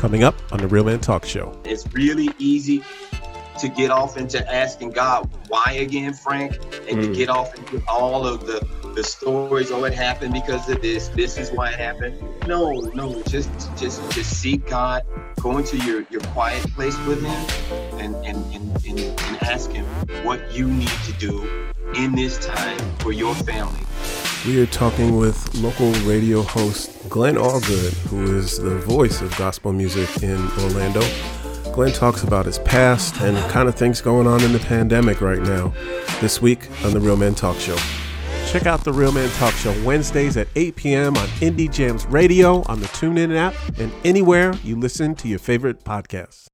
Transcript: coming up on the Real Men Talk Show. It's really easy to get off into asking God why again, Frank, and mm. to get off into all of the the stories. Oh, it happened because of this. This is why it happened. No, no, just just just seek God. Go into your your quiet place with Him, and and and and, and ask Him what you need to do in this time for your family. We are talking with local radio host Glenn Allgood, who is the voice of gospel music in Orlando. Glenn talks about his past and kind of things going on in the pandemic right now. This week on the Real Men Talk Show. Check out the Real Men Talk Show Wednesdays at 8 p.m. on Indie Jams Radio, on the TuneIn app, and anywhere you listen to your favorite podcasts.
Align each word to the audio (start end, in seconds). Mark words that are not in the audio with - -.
coming 0.00 0.24
up 0.24 0.34
on 0.50 0.58
the 0.58 0.66
Real 0.66 0.82
Men 0.82 0.98
Talk 0.98 1.26
Show. 1.26 1.54
It's 1.64 1.86
really 1.92 2.30
easy 2.38 2.82
to 3.58 3.68
get 3.68 3.90
off 3.90 4.16
into 4.16 4.50
asking 4.50 4.92
God 4.92 5.28
why 5.48 5.72
again, 5.72 6.14
Frank, 6.14 6.54
and 6.88 6.98
mm. 6.98 7.06
to 7.06 7.14
get 7.14 7.28
off 7.28 7.54
into 7.58 7.82
all 7.86 8.26
of 8.26 8.46
the 8.46 8.66
the 8.94 9.04
stories. 9.04 9.70
Oh, 9.70 9.84
it 9.84 9.92
happened 9.92 10.32
because 10.32 10.68
of 10.70 10.80
this. 10.80 11.08
This 11.08 11.36
is 11.36 11.50
why 11.50 11.72
it 11.72 11.78
happened. 11.78 12.18
No, 12.46 12.80
no, 12.94 13.22
just 13.24 13.50
just 13.76 14.00
just 14.12 14.40
seek 14.40 14.66
God. 14.66 15.04
Go 15.38 15.58
into 15.58 15.76
your 15.76 16.06
your 16.10 16.22
quiet 16.32 16.62
place 16.72 16.96
with 17.06 17.22
Him, 17.22 18.00
and 18.00 18.14
and 18.24 18.54
and 18.54 18.86
and, 18.86 18.98
and 18.98 19.42
ask 19.42 19.70
Him 19.70 19.84
what 20.24 20.40
you 20.50 20.66
need 20.66 20.88
to 21.04 21.12
do 21.18 21.46
in 21.94 22.14
this 22.14 22.38
time 22.38 22.78
for 23.00 23.12
your 23.12 23.34
family. 23.34 23.84
We 24.46 24.58
are 24.62 24.66
talking 24.66 25.18
with 25.18 25.54
local 25.56 25.92
radio 26.08 26.40
host 26.40 27.10
Glenn 27.10 27.34
Allgood, 27.34 27.92
who 28.08 28.38
is 28.38 28.58
the 28.58 28.78
voice 28.78 29.20
of 29.20 29.36
gospel 29.36 29.70
music 29.70 30.22
in 30.22 30.38
Orlando. 30.60 31.02
Glenn 31.74 31.92
talks 31.92 32.22
about 32.22 32.46
his 32.46 32.58
past 32.60 33.20
and 33.20 33.36
kind 33.50 33.68
of 33.68 33.74
things 33.74 34.00
going 34.00 34.26
on 34.26 34.42
in 34.42 34.54
the 34.54 34.58
pandemic 34.58 35.20
right 35.20 35.42
now. 35.42 35.74
This 36.22 36.40
week 36.40 36.68
on 36.86 36.94
the 36.94 37.00
Real 37.00 37.18
Men 37.18 37.34
Talk 37.34 37.58
Show. 37.58 37.76
Check 38.46 38.64
out 38.64 38.82
the 38.82 38.94
Real 38.94 39.12
Men 39.12 39.28
Talk 39.32 39.52
Show 39.52 39.74
Wednesdays 39.84 40.38
at 40.38 40.48
8 40.56 40.74
p.m. 40.74 41.18
on 41.18 41.26
Indie 41.40 41.70
Jams 41.70 42.06
Radio, 42.06 42.62
on 42.62 42.80
the 42.80 42.86
TuneIn 42.86 43.36
app, 43.36 43.54
and 43.78 43.92
anywhere 44.04 44.54
you 44.64 44.74
listen 44.74 45.14
to 45.16 45.28
your 45.28 45.38
favorite 45.38 45.84
podcasts. 45.84 46.46